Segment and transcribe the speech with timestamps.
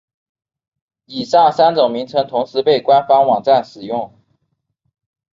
[1.05, 4.11] 以上三种名称同时被官方网站使用。